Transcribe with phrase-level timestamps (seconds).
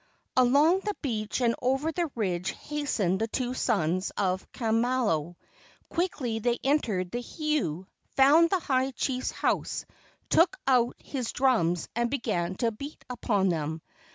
[0.35, 5.35] Along the beach and over the ridge has¬ tened the two sons of Kamalo.
[5.89, 7.85] Quickly they entered the heiau,
[8.15, 9.85] found the high chief's house,
[10.27, 13.83] took out his drums and began to beat upon them.